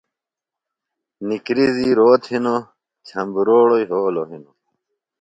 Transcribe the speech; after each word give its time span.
نِکرزیۡ 1.27 1.97
روت 1.99 2.23
ہِنوۡ 2.31 2.61
جھمبروڑوۡ 3.07 3.81
یھولوۡ 3.83 4.27
ہِنوۡ 4.29 4.55